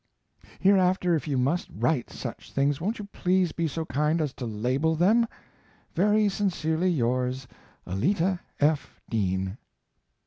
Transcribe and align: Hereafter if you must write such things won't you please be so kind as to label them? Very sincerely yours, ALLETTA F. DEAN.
Hereafter 0.59 1.13
if 1.13 1.27
you 1.27 1.37
must 1.37 1.69
write 1.71 2.09
such 2.09 2.51
things 2.51 2.81
won't 2.81 2.97
you 2.97 3.05
please 3.13 3.51
be 3.51 3.67
so 3.67 3.85
kind 3.85 4.19
as 4.19 4.33
to 4.33 4.47
label 4.47 4.95
them? 4.95 5.27
Very 5.93 6.27
sincerely 6.27 6.89
yours, 6.89 7.47
ALLETTA 7.85 8.39
F. 8.59 8.99
DEAN. 9.11 9.59